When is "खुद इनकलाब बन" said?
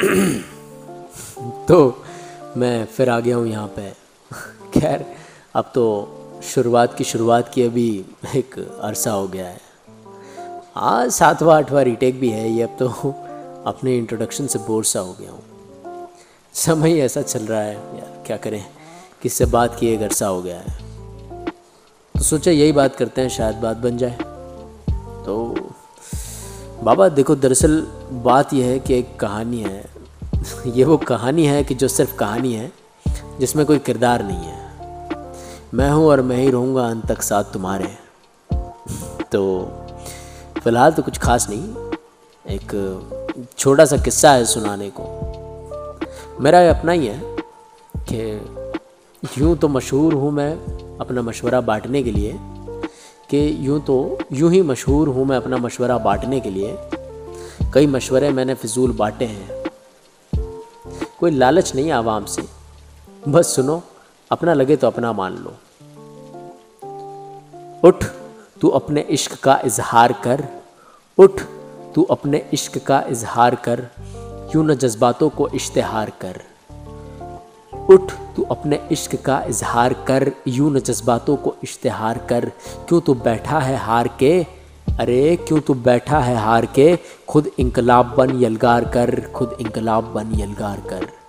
87.28-88.42, 89.34-90.40